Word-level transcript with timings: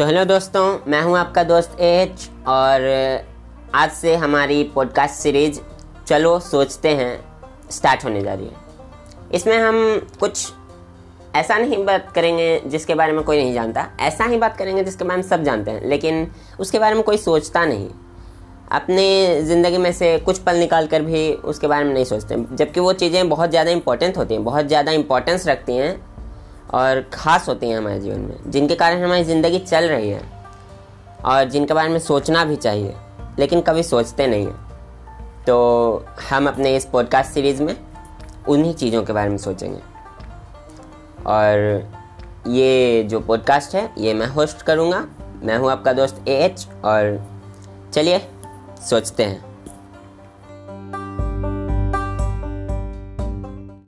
तो 0.00 0.04
हेलो 0.06 0.24
दोस्तों, 0.24 0.62
मैं 0.86 1.00
हूँ 1.02 1.16
आपका 1.18 1.42
दोस्त 1.44 1.80
एच 1.80 2.28
और 2.48 2.84
आज 3.74 3.90
से 3.92 4.14
हमारी 4.16 4.62
पॉडकास्ट 4.74 5.14
सीरीज़ 5.14 5.60
चलो 6.08 6.38
सोचते 6.40 6.88
हैं 6.88 7.68
स्टार्ट 7.70 8.04
होने 8.04 8.22
जा 8.22 8.34
रही 8.34 8.46
है। 8.46 9.28
इसमें 9.34 9.56
हम 9.58 10.08
कुछ 10.20 10.52
ऐसा 11.36 11.58
नहीं 11.58 11.84
बात 11.86 12.10
करेंगे 12.14 12.60
जिसके 12.66 12.94
बारे 12.94 13.12
में 13.12 13.22
कोई 13.24 13.38
नहीं 13.38 13.52
जानता, 13.54 13.86
ऐसा 14.00 14.24
ही 14.24 14.36
बात 14.36 14.56
करेंगे 14.56 14.84
जिसके 14.84 15.04
बारे 15.04 15.22
में 15.22 15.28
सब 15.28 15.42
जानते 15.42 15.70
हैं, 15.70 15.88
लेकिन 15.88 16.26
उसके 16.60 16.78
बारे 16.78 16.94
में 16.94 17.02
कोई 17.04 17.16
सोचता 17.18 17.64
नहीं। 17.64 17.88
अपने 18.72 19.42
ज़िंदगी 19.42 19.78
में 19.78 19.92
से 19.92 20.16
कुछ 20.18 20.38
पल 20.38 20.56
निकाल 20.56 20.86
कर 20.86 21.02
भी 21.02 21.32
उसके 21.34 21.66
बारे 21.66 21.84
में 21.84 21.94
नहीं 21.94 22.04
सोचते, 22.04 22.44
जबकि 22.54 22.80
वो 22.80 22.92
चीज़ें 22.94 23.28
बहुत 23.28 23.50
ज़्यादा 23.50 23.70
इंपॉर्टेंट 23.70 24.16
होती 24.16 24.34
हैं, 24.34 24.44
बहुत 24.44 24.66
ज़्यादा 24.66 24.92
इंपॉर्टेंस 24.92 25.46
रखती 25.48 25.76
हैं 25.76 25.98
और 26.74 27.00
ख़ास 27.12 27.48
होती 27.48 27.68
हैं 27.68 27.78
हमारे 27.78 28.00
जीवन 28.00 28.20
में, 28.20 28.50
जिनके 28.50 28.74
कारण 28.74 29.02
हमारी 29.04 29.24
ज़िंदगी 29.24 29.58
चल 29.58 29.84
रही 29.84 30.10
है 30.10 30.22
और 31.24 31.44
जिनके 31.44 31.74
बारे 31.74 31.88
में 31.88 31.98
सोचना 31.98 32.44
भी 32.44 32.56
चाहिए, 32.56 32.94
लेकिन 33.38 33.60
कभी 33.60 33.82
सोचते 33.82 34.26
नहीं 34.26 34.46
हैं। 34.46 34.68
तो 35.46 36.06
हम 36.30 36.48
अपने 36.48 36.76
इस 36.76 36.84
पॉडकास्ट 36.84 37.30
सीरीज़ 37.30 37.62
में 37.62 37.76
उन्हीं 38.48 38.74
चीज़ों 38.74 39.02
के 39.04 39.12
बारे 39.12 39.30
में 39.30 39.38
सोचेंगे। 39.38 39.80
और 41.26 41.88
ये 42.48 43.02
जो 43.04 43.20
पॉडकास्ट 43.20 43.74
है, 43.74 43.90
ये 43.98 44.14
मैं 44.14 44.26
होस्ट 44.26 44.62
करूँगा। 44.62 45.06
मैं 45.42 45.56
हूँ 45.58 45.70
आपका 45.70 45.92
दोस्त 45.92 46.24
ए 46.28 46.34
एच 46.36 46.66
और 46.84 47.20
चलिए 47.94 48.20
सोचते 48.90 49.24
हैं। 49.24 49.49